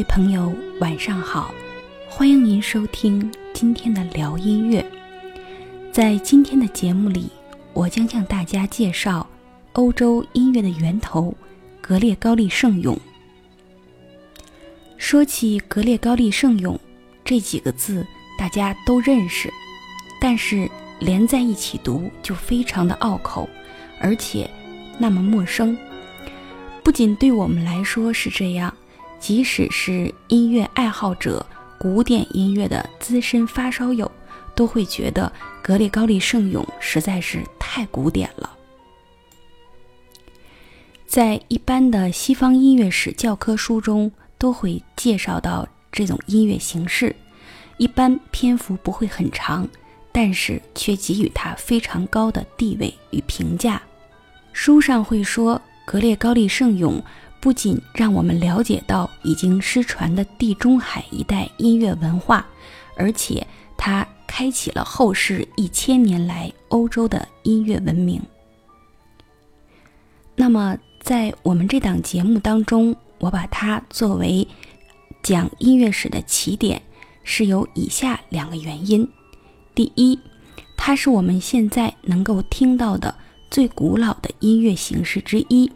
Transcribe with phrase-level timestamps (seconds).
[0.00, 0.50] 位朋友，
[0.80, 1.54] 晚上好！
[2.08, 4.82] 欢迎您收听今天的聊音乐。
[5.92, 7.28] 在今天的节目里，
[7.74, 9.28] 我将向大家介绍
[9.74, 11.36] 欧洲音乐的源头——
[11.82, 12.98] 格列高利圣咏。
[14.96, 16.80] 说起格列高利圣咏
[17.22, 18.02] 这几个字，
[18.38, 19.52] 大家都认识，
[20.18, 20.66] 但是
[20.98, 23.46] 连在一起读就非常的拗口，
[24.00, 24.48] 而且
[24.96, 25.76] 那么陌生。
[26.82, 28.74] 不仅对我们来说是这样，
[29.20, 31.44] 即使是音乐爱好者、
[31.78, 34.10] 古典音乐的资深发烧友，
[34.54, 35.30] 都会觉得
[35.62, 38.56] 格列高利圣咏实在是太古典了。
[41.06, 47.14] 在一般的西方音乐史教科书中，都会介绍到这种音乐形式，
[47.76, 49.68] 一般篇幅不会很长，
[50.12, 53.82] 但是却给予它非常高的地位与评价。
[54.52, 57.02] 书上会说，格列高利圣咏
[57.40, 62.46] 不仅让我们了解到已经失传的地中海一带音乐文化，
[62.96, 63.46] 而且
[63.78, 68.20] 它开启了后世一千年来欧洲的音乐文明。
[70.36, 74.46] 那么，在我们这档节目当中，我把它作为
[75.22, 76.80] 讲音乐史的起点，
[77.24, 79.08] 是有以下两个原因：
[79.74, 80.18] 第一，
[80.76, 83.14] 它是我们现在能够听到的
[83.50, 85.70] 最古老的音乐形式之一，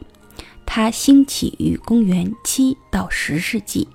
[0.67, 3.87] 它兴起于公元七到十世纪；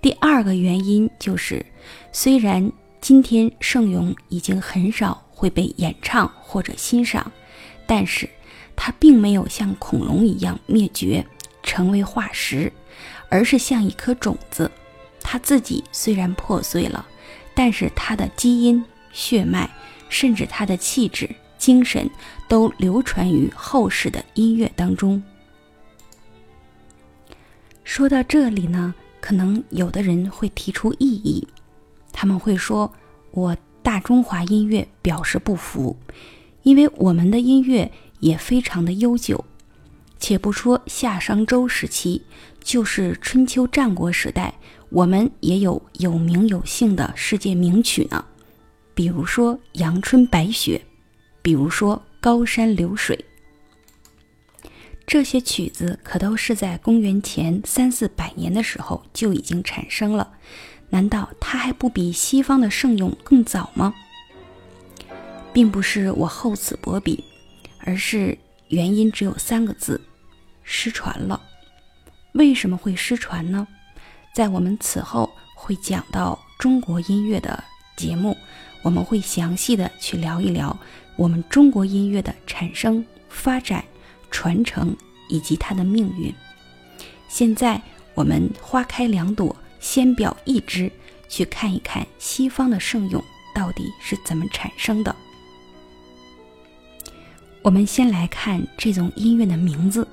[0.00, 1.64] 第二个原因就是，
[2.12, 7.30] 虽然今天圣咏已经很少会被演唱或者欣赏，
[7.86, 8.28] 但是
[8.74, 11.24] 它并没有像恐龙一样灭绝。
[11.64, 12.72] 成为化石，
[13.28, 14.68] 而是像一颗种子，
[15.20, 17.06] 它自己虽然破碎了，
[17.54, 19.70] 但是它的基因、血脉，
[20.08, 22.10] 甚至它的气质、精神，
[22.48, 25.22] 都流传于后世的音乐当中。
[27.84, 31.46] 说到这里呢，可能有的人会提出异议，
[32.12, 32.90] 他们会说
[33.32, 35.96] ：“我大中华音乐表示不服，
[36.62, 37.90] 因为我们的音乐
[38.20, 39.44] 也非常的悠久。”
[40.18, 42.22] 且不说夏商周时期，
[42.62, 44.54] 就是春秋战国时代，
[44.88, 48.24] 我们也有有名有姓的世界名曲呢。
[48.94, 50.80] 比如说《阳春白雪》，
[51.42, 53.16] 比如说《高山流水》，
[55.12, 60.32] 这些曲子可都是在公元前三四百年的时候就已经产生了。
[60.88, 63.92] 难道它还不比西方的圣咏更早吗？
[65.52, 67.22] 并不是我厚此薄彼，
[67.80, 70.00] 而是原因只有三个字。
[70.62, 71.38] 失传了，
[72.32, 73.68] 为什么会失传呢？
[74.34, 77.62] 在我们此后会讲到中国音乐的
[77.98, 78.34] 节目，
[78.80, 80.74] 我们会详细的去聊一聊
[81.16, 83.84] 我们中国音乐的产生、发展、
[84.32, 84.96] 传承
[85.28, 86.34] 以及它的命运。
[87.28, 87.80] 现在
[88.14, 90.90] 我们花开两朵，先表一枝，
[91.28, 93.22] 去看一看西方的圣咏
[93.54, 95.14] 到底是怎么产生的。
[97.62, 100.08] 我们先来看这种音乐的名字。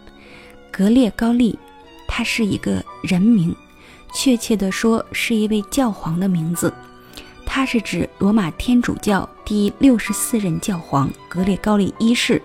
[0.71, 1.57] 格列高利，
[2.07, 3.53] 它是一个人名，
[4.13, 6.71] 确切的说是一位教皇的名字。
[7.45, 12.39] 它是指罗马天主教第六十四任教皇格列高利一世。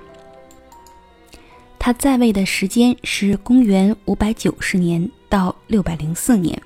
[1.85, 6.59] 他在位的时间是公元五百九十年到六百零四年。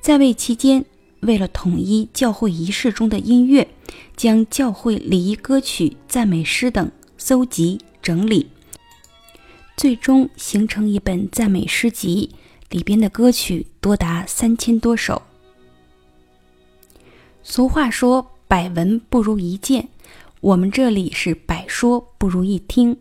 [0.00, 0.84] 在位期间，
[1.22, 3.66] 为了统一教会仪式中的音乐，
[4.16, 8.48] 将教会礼仪歌曲、赞美诗等搜集整理。
[9.76, 12.30] 最终形成一本赞美诗集，
[12.70, 15.20] 里边的歌曲多达三千多首。
[17.42, 19.88] 俗话说“百闻不如一见”，
[20.38, 22.96] 我们这里是“百说不如一听”。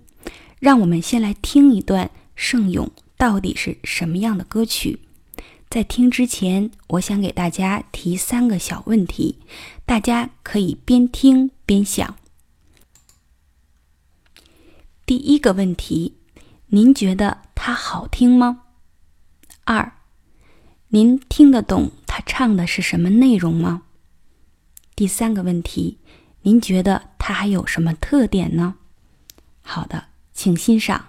[0.59, 2.87] 让我们先来听一段《圣咏》
[3.17, 4.99] 到底是什么样的歌曲。
[5.69, 9.39] 在听之前，我想给大家提三个小问题，
[9.85, 12.15] 大家可以边听边想。
[15.05, 16.13] 第一个问题。
[16.69, 18.63] 您觉得它好听吗？
[19.63, 19.93] 二，
[20.89, 23.83] 您听得懂他唱的是什么内容吗？
[24.93, 25.97] 第三个问题，
[26.41, 28.75] 您觉得它还有什么特点呢？
[29.61, 30.07] 好的，
[30.37, 31.03] 请欣赏。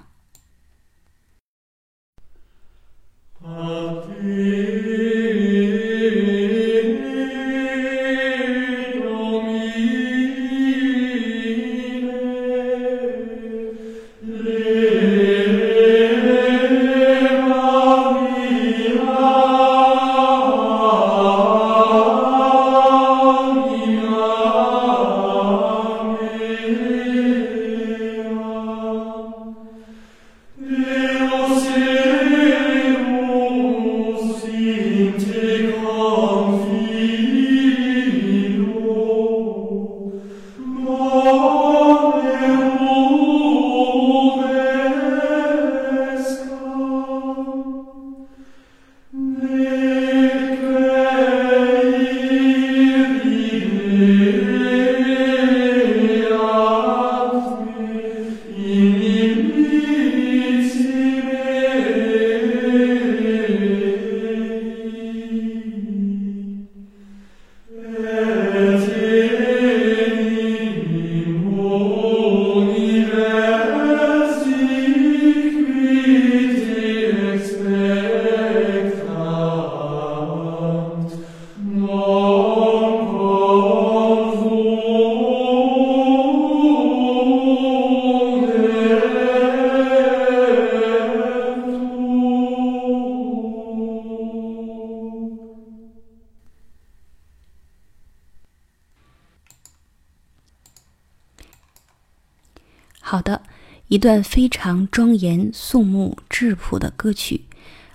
[103.98, 107.40] 一段非常庄严肃穆、质朴的歌曲，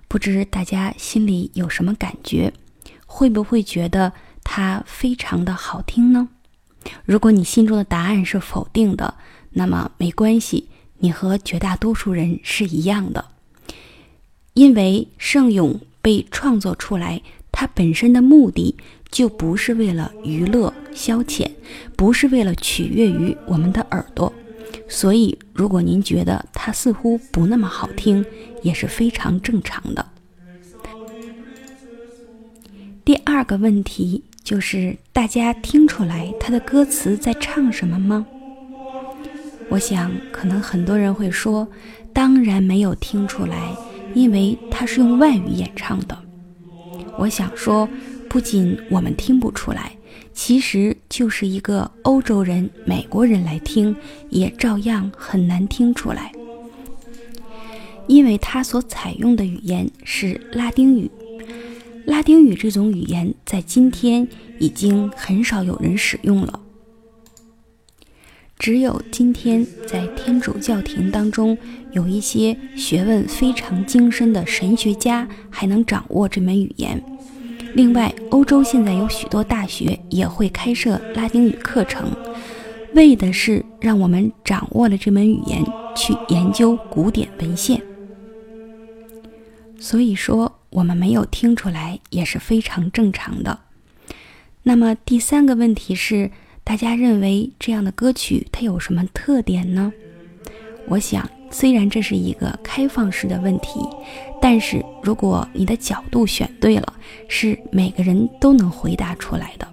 [0.10, 2.52] 不知大家心里有什么感觉？
[3.06, 4.12] 会不会觉得
[4.44, 6.28] 它非常的好听呢？
[7.06, 9.14] 如果你心中的答案是否定的，
[9.52, 10.68] 那么没关系，
[10.98, 13.24] 你和绝大多数人是一样的，
[14.56, 18.76] 因为圣咏被创作出来，它本身的目的
[19.10, 21.50] 就不是为了娱乐消遣，
[21.96, 24.34] 不是为了取悦于我们的耳朵。
[24.88, 28.26] 所以，如果您觉得它似乎不那么好听，
[28.62, 30.06] 也是非常正常的。
[33.06, 38.26] 第二个问题就是，大家听出来它的歌词在唱什么吗？
[39.70, 41.68] 我想，可能很多人会说，
[42.14, 43.76] 当然没有听出来，
[44.14, 46.18] 因为它是用外语演唱的。
[47.18, 47.88] 我想说，
[48.30, 49.92] 不仅我们听不出来。
[50.34, 53.96] 其实就是一个欧洲人、美国人来听，
[54.30, 56.32] 也照样很难听出来，
[58.08, 61.10] 因为他所采用的语言是拉丁语。
[62.06, 64.28] 拉丁语这种语言在今天
[64.60, 66.60] 已经很少有人使用了，
[68.60, 71.58] 只有今天在天主教廷当中
[71.92, 77.02] 有一些学问非常精深的神学家还能掌握这门语言。
[77.76, 82.12] 另外，欧洲现在有许多大学也会开设拉丁语课程，
[82.94, 85.64] 为的是让我们掌握了这门语言
[85.96, 87.82] 去研究古典文献。
[89.80, 93.60] 所以说，我们没有听出来也是非常正常的。
[94.62, 96.30] 那么第三个问题是，
[96.64, 99.92] 大家认为这样的歌曲它有什么特点呢？
[100.88, 101.28] 我想。
[101.54, 103.80] 虽然这是一个开放式的问题，
[104.42, 106.94] 但是如果你的角度选对了，
[107.30, 109.68] 是每个人都能回答出来的。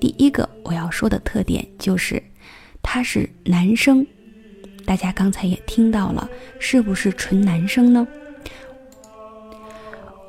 [0.00, 2.22] 第一个我要说的特点就是，
[2.80, 4.06] 他是男生。
[4.86, 8.06] 大家刚才也听到了，是不是纯男生呢？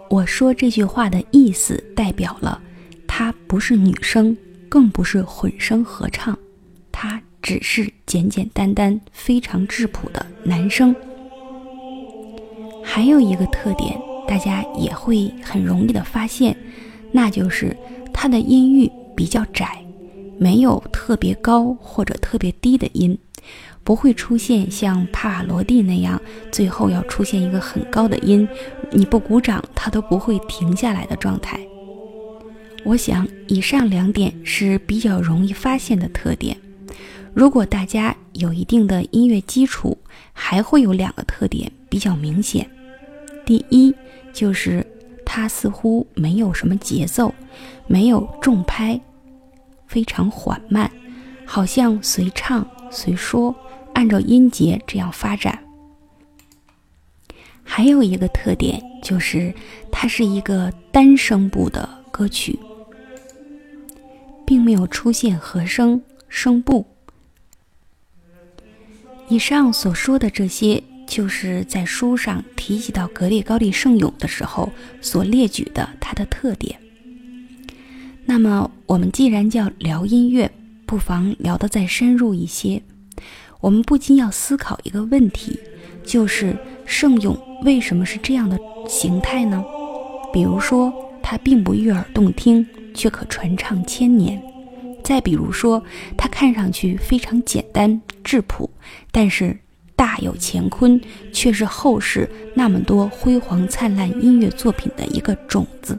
[0.09, 2.59] 我说这句话的意思，代表了
[3.07, 4.35] 他不是女生，
[4.67, 6.37] 更不是混声合唱，
[7.41, 10.95] 只是简简单单、非常质朴的男声。
[12.83, 16.55] 还有一个特点，大家也会很容易的发现，
[17.11, 17.75] 那就是
[18.13, 19.83] 他的音域比较窄，
[20.37, 23.17] 没有特别高或者特别低的音，
[23.83, 26.19] 不会出现像帕瓦罗蒂那样，
[26.51, 28.47] 最后要出现一个很高的音，
[28.91, 31.59] 你不鼓掌他都不会停下来的状态。
[32.85, 36.57] 我想，以上两点是比较容易发现的特点。
[37.33, 39.97] 如果大家有一定的音乐基础，
[40.33, 42.69] 还会有两个特点比较明显。
[43.45, 43.93] 第一，
[44.33, 44.85] 就是
[45.25, 47.33] 它似乎没有什么节奏，
[47.87, 48.99] 没有重拍，
[49.87, 50.89] 非常缓慢，
[51.45, 53.55] 好像随唱随说，
[53.93, 55.57] 按照音节这样发展。
[57.63, 59.53] 还有一个特点就是，
[59.91, 62.57] 它是一个单声部的歌曲，
[64.45, 66.85] 并没有出现和声声部。
[69.29, 74.71] 以上所说的这些，就是在书上提及到格列高利圣咏的时候
[75.01, 76.79] 所列举的它的特点。
[78.25, 80.51] 那么，我们既然叫聊音乐，
[80.87, 82.81] 不妨聊得再深入一些。
[83.61, 85.59] 我们不禁要思考一个问题，
[86.03, 88.57] 就是圣咏为什么是这样的
[88.87, 89.63] 形态呢？
[90.33, 94.41] 比如说，它并不悦耳动听，却可传唱千年。
[95.09, 95.83] 再比如说，
[96.15, 98.69] 它看上去非常简单质朴，
[99.11, 99.57] 但是
[99.95, 101.01] 大有乾坤，
[101.33, 105.97] 却是后世那么多辉煌灿烂音乐作品的一个种子。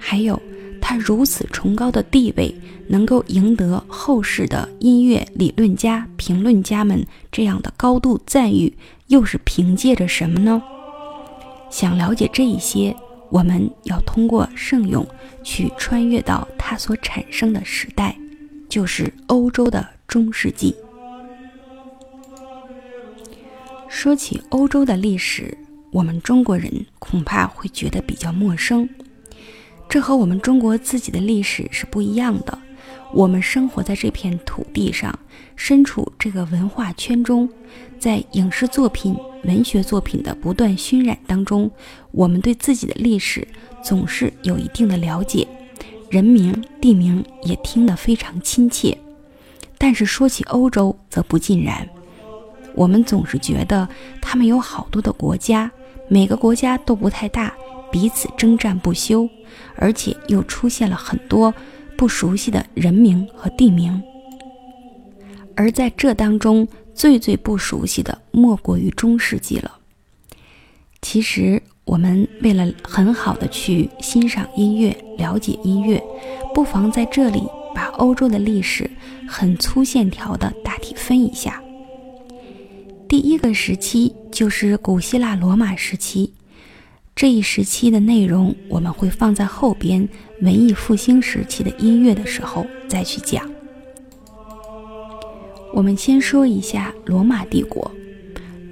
[0.00, 0.42] 还有，
[0.80, 2.52] 它如此崇高的地位，
[2.88, 10.60] 能够赢得后世的音乐理论家、评论家们这样的高度赞誉，又是凭借着什么呢？
[11.70, 12.96] 想了解这一些。
[13.30, 15.06] 我们要通过圣咏
[15.42, 18.16] 去穿越到它所产生的时代，
[18.68, 20.74] 就是欧洲的中世纪。
[23.88, 25.56] 说起欧洲的历史，
[25.90, 28.88] 我们中国人恐怕会觉得比较陌生，
[29.88, 32.58] 这和我们中国自己的历史是不一样的。
[33.12, 35.18] 我们生活在这片土地上，
[35.58, 37.46] 身处这个文化圈中，
[37.98, 41.68] 在影视作品、文学作品的不断熏染当中，
[42.12, 43.46] 我们对自己的历史
[43.82, 45.46] 总是有一定的了解，
[46.08, 48.96] 人名、地名也听得非常亲切。
[49.76, 51.86] 但是说起欧洲，则不尽然。
[52.74, 53.86] 我们总是觉得
[54.22, 55.68] 他们有好多的国家，
[56.06, 57.52] 每个国家都不太大，
[57.90, 59.28] 彼此征战不休，
[59.74, 61.52] 而且又出现了很多。
[61.96, 64.00] 不熟悉的人名和地名，
[65.58, 69.76] 而在这当中，最最不熟悉的莫过于中世纪了。
[71.02, 76.00] 其实，我们为了很好的去欣赏音乐、了解音乐，
[76.54, 77.42] 不妨在这里
[77.74, 78.88] 把欧洲的历史
[79.26, 81.60] 很粗线条的大体分一下。
[83.08, 86.32] 第一个时期就是古希腊罗马时期，
[87.16, 90.08] 这一时期的内容我们会放在后边
[90.40, 93.57] 文艺复兴时期的音乐的时候再去讲。
[95.72, 97.90] 我们先说一下罗马帝国。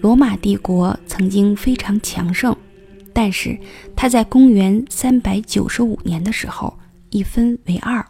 [0.00, 2.56] 罗马帝国曾经非常强盛，
[3.12, 3.58] 但是
[3.94, 6.78] 它在公元三百九十五年的时候
[7.10, 8.04] 一分为二，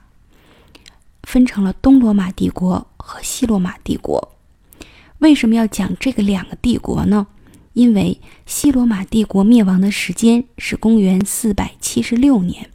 [1.25, 4.37] 分成了东罗马帝国和西罗马帝国。
[5.19, 7.27] 为什么要讲这个两个帝国呢？
[7.73, 12.71] 因为西罗马帝国灭亡的时间是公元四百七十六年，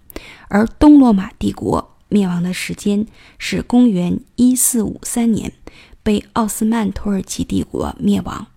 [0.48, 3.06] 而东罗马帝国灭亡的时间
[3.38, 5.52] 是公元一四五三年，
[6.04, 8.48] 被奥斯曼土耳其帝国灭亡。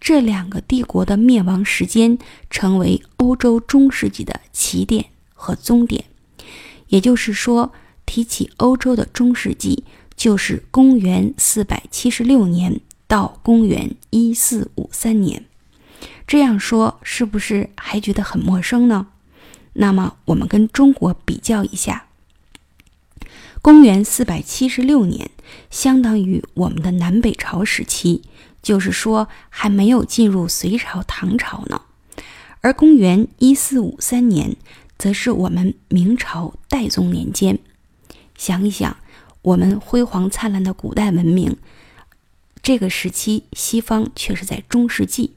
[0.00, 2.18] 这两个帝国的灭亡时间
[2.50, 6.04] 成为欧洲中世纪的起点和终点，
[6.88, 7.72] 也就是说，
[8.04, 15.44] 提起欧洲的中世纪，就是公元四百七十六年到公元一四五三年。
[16.26, 19.08] 这样说是不是还觉得很陌生呢？
[19.74, 22.05] 那么我们跟中国比较一下，
[23.66, 25.28] 公元四百七十六年
[25.72, 28.22] 相当于我们的南北朝时期。
[28.62, 31.82] 就是说，还没有进入隋朝、唐朝呢，
[32.60, 34.54] 而公元一四五三年，
[34.96, 37.58] 则是我们明朝代宗年间。
[38.38, 38.96] 想一想，
[39.42, 41.56] 我们辉煌灿烂的古代文明，
[42.62, 45.32] 这个时期西方却是在中世纪。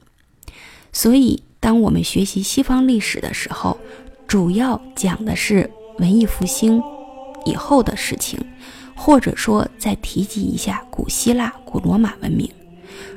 [0.92, 3.80] 所以，当我们学习西方历史的时候，
[4.28, 5.68] 主要讲的是
[5.98, 6.80] 文艺复兴
[7.44, 8.38] 以后的事情，
[8.94, 12.50] 或者说再提及一下古希腊、古罗马文明。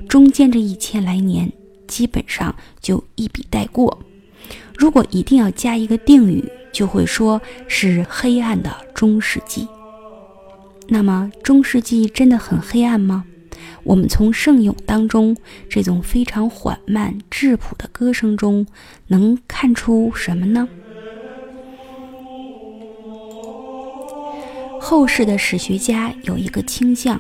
[0.08, 1.52] 中间这一千来年，
[1.88, 4.00] 基本上就一笔带过。
[4.76, 9.68] 如果一定要加一个定语，就会说是黑暗的中世纪。
[10.88, 13.26] 那么，中世纪真的很黑暗吗？
[13.84, 15.36] 我们从圣咏当中
[15.70, 18.66] 这种非常缓慢质朴的歌声中，
[19.08, 20.68] 能看出什么呢？
[24.84, 27.20] 后世的史学家有一个倾向。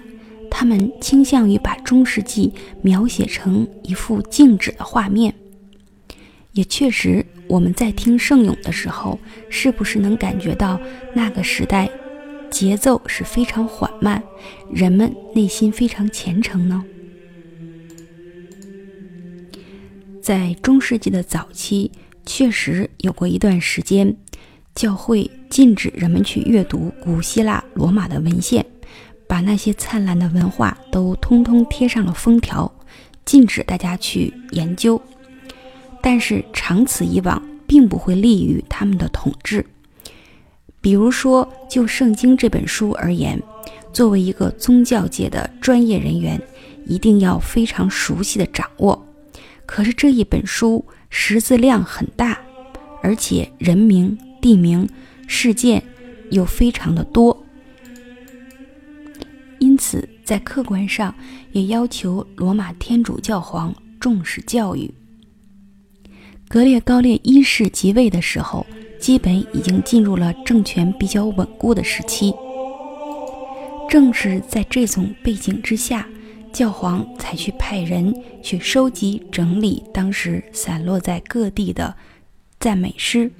[0.52, 2.52] 他们倾向于把中世纪
[2.82, 5.34] 描写成一幅静止的画面，
[6.52, 9.18] 也确实，我们在听圣咏的时候，
[9.50, 10.78] 是不是能感觉到
[11.16, 11.90] 那个时代
[12.52, 14.22] 节奏是非常缓慢，
[14.70, 16.84] 人们内心非常虔诚呢？
[20.22, 21.90] 在中世纪的早期，
[22.26, 24.16] 确实有过一段时间，
[24.76, 28.66] 教会禁止人们去阅读古希腊、罗马的文献。
[29.26, 32.72] 把那些灿烂的文化都通通贴上了封条，
[33.26, 35.02] 禁止大家去研究。
[36.02, 39.66] 但是长此以往，并不会利于他们的统治。
[40.82, 43.42] 比如说，就《圣经》这本书而言，
[43.92, 46.40] 作为一个宗教界的专业人员，
[46.86, 49.08] 一定要非常熟悉的掌握。
[49.66, 52.38] 可是这一本书识字量很大，
[53.02, 54.86] 而且人名、地名、
[55.26, 55.82] 事件
[56.30, 57.46] 又非常的多。
[59.58, 61.16] 因此，在客观上
[61.54, 64.94] 也要求罗马天主教皇重视教育。
[66.50, 68.66] 格列高列一世即位的时候，
[69.00, 72.34] 基本已经进入了政权比较稳固的时期。
[73.90, 76.06] 正是在这种背景之下，
[76.52, 81.96] 教皇才去派人去收集整理当时散落在各地的
[82.60, 83.32] 赞美诗，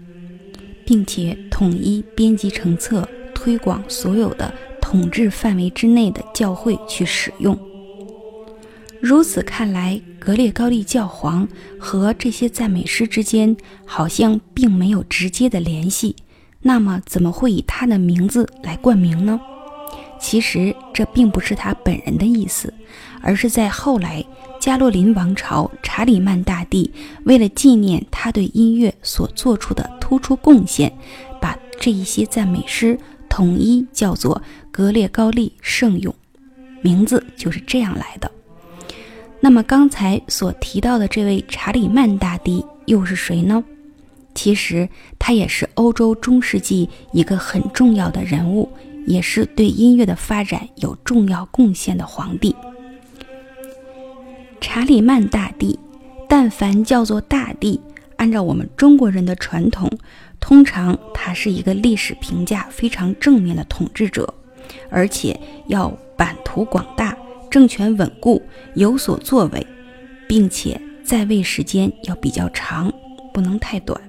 [0.86, 4.54] 并且统一编辑成册，推广所有的。
[4.82, 7.58] 统治范围之内的教会去使用。
[9.00, 11.48] 如此看来，格列高利教皇
[11.80, 16.16] 和这些赞美诗之间好像并没有直接的联系。
[16.62, 19.40] 那么，怎么会以他的名字来冠名呢？
[20.20, 22.72] 其实，这并不是他本人的意思，
[23.20, 24.24] 而是在后来
[24.60, 26.92] 加洛林王朝查理曼大帝
[27.24, 30.94] 为了纪念他对音乐所做出的突出贡献，
[31.42, 33.00] 把这一些赞美诗。
[33.28, 34.40] 统一叫做
[34.70, 36.14] 格列高利圣咏，
[36.84, 38.30] 名字就是这样来的。
[39.40, 43.64] 那么刚才所提到的这位查理曼大帝又是谁呢？
[44.36, 48.70] 其实他也是欧洲中世纪一个很重要的人物，
[49.08, 52.56] 也是对音乐的发展有重要贡献的皇帝。
[54.62, 55.80] 查理曼大帝，
[56.30, 57.82] 但凡叫做大帝，
[58.24, 59.92] 按照我们中国人的传统。
[60.40, 64.34] 通常他是一个历史评价非常正面的统治者，
[64.90, 65.38] 而且
[65.68, 67.18] 要版图广大，
[67.52, 68.42] 政权稳固，
[68.76, 69.68] 有所作为，
[70.26, 72.94] 并且在位时间要比较长，
[73.34, 74.00] 不能太短。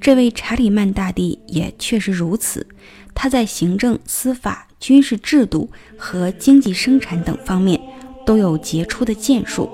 [0.00, 2.66] 这位查理曼大帝也确实如此，
[3.14, 7.78] 他在行政、司法、军事制度和经济生产等方面
[8.24, 9.68] 都有杰出的建树，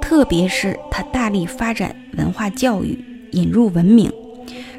[0.00, 2.98] 特别是他大力发展文化教育，
[3.32, 4.12] 引入文明，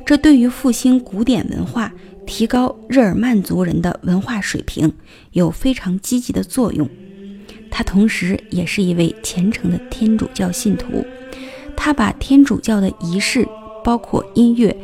[0.06, 1.94] 这对于复兴古典文化。
[2.26, 4.92] 提高日耳曼族人的文化水平
[5.32, 6.86] 有非常积极的作用。
[7.72, 11.06] 他同时也是一位虔诚的天主教信徒，
[11.78, 13.48] 他把天主教的仪式，
[13.82, 14.76] 包括音乐，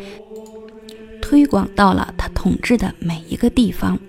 [1.22, 4.00] 推广到了他统治的每一个地方。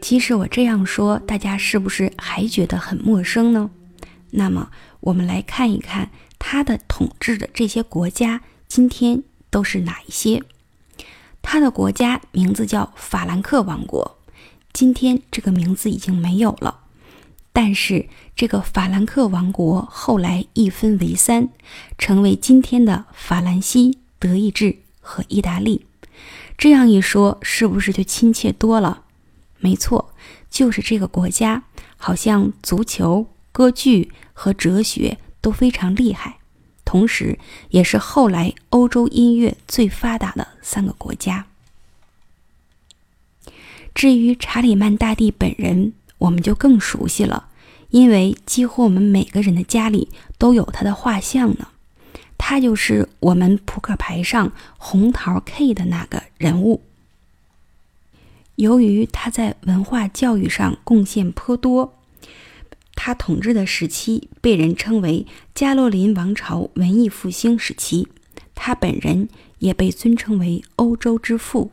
[0.00, 3.70] 其实我这样说，大家是不是还觉得很陌生呢？
[4.36, 4.70] 那么
[5.00, 10.42] 我们来看一看他的统治的这些国家，今天都是哪一些？
[11.40, 14.18] 他的国家名字叫法兰克王国，
[14.72, 16.80] 今天这个名字已经没有了。
[17.52, 21.50] 但是这个法兰克王国后来一分为三，
[21.96, 25.86] 成为今天的法兰西、德意志和意大利。
[26.58, 29.02] 这样一说，是不是就亲切多了？
[29.58, 30.12] 没错，
[30.50, 31.62] 就是这个国家，
[31.96, 36.36] 好像足球、歌剧和哲学都非常厉害。
[36.84, 37.38] 同时，
[37.70, 41.46] 也是后来欧洲音乐最发达的三个国家。
[43.94, 47.48] 至于查理曼大帝本人，我们就更熟悉了，
[47.90, 51.68] 因为几乎我们每个人的家里都有他的画像呢。
[52.36, 56.82] 他就是我们扑克牌上红桃 K 的那个人物。
[58.56, 61.94] 由于他在文化教育上贡献颇多。
[62.94, 68.08] 他统治的时期被人称为加洛林王朝文艺复兴时期，
[68.54, 69.28] 他本人
[69.58, 71.70] 也被尊称为欧洲之父。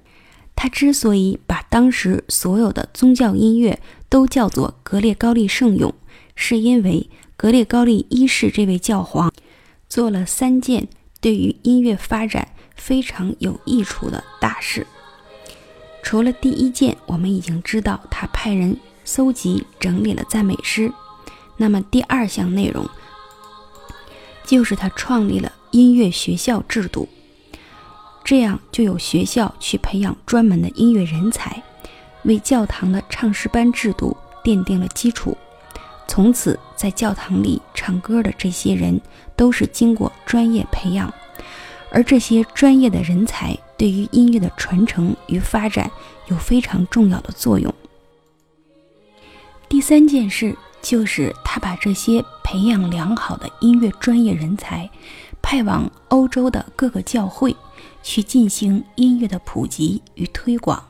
[0.56, 3.80] 他之所以把当时所有的宗教音乐
[4.10, 5.94] 都叫做格列高利圣咏，
[6.36, 9.34] 是因为格列高利一世这位教皇
[9.88, 10.88] 做了三件
[11.20, 14.86] 对于音乐发展非常有益处的大事。
[16.04, 20.92] 除了第一件，我们已经知道他派人搜集整理了赞美诗。
[21.62, 22.90] 那么第二项内容，
[24.44, 27.08] 就是他创立了音乐学校制度，
[28.24, 31.62] 这样就有学校去培养专门的音乐人才，
[32.24, 35.38] 为教堂的唱诗班制度奠定了基础。
[36.08, 39.00] 从此，在教堂里唱歌的这些人
[39.36, 41.14] 都是经过专业培养，
[41.92, 45.92] 而这些专业的人才对于音乐的传承与发展
[46.26, 47.72] 有非常重要的作用。
[49.70, 50.58] 第三件事。
[50.82, 54.90] 就是他把这些培养良好的音乐专业人才
[55.42, 57.56] 派往欧洲的各个教会
[58.04, 60.84] 去进行音乐的普及与推广。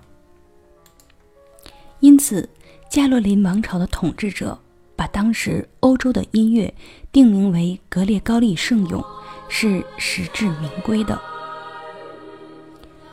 [1.99, 2.49] 因此，
[2.89, 4.57] 加洛林王朝的统治者
[4.95, 6.73] 把当时欧洲的音乐
[7.11, 9.03] 定名为格列高利圣咏，
[9.49, 11.19] 是实至名归的。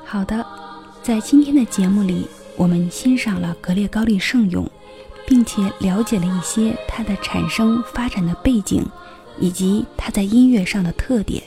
[0.04, 0.46] 好的，
[1.02, 4.68] 在今天的节目里，我们欣赏了格列高利圣咏。
[5.28, 8.82] 并且了解了一些它的产生发展的背景，
[9.38, 11.42] 以及它在音乐上的特点。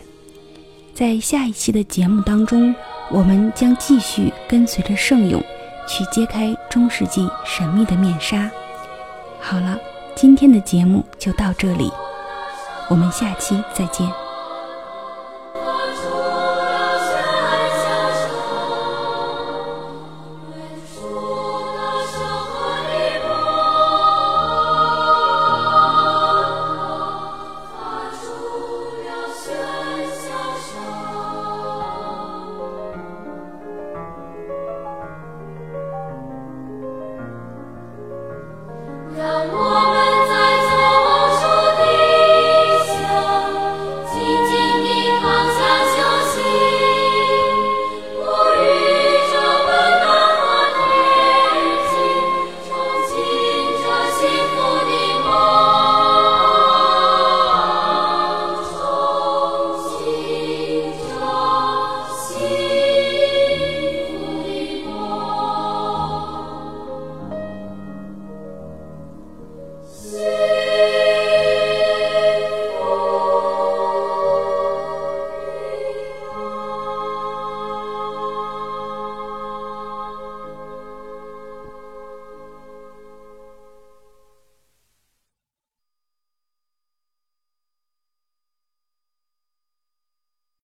[0.94, 2.76] 在下一期的节目当中，
[3.10, 5.44] 我们将继续跟随着圣咏，
[5.88, 8.52] 去揭开中世纪神秘的面纱。
[9.40, 9.80] 好了，
[10.16, 11.92] 今天的节目就到这里，
[12.88, 14.21] 我们下期再见。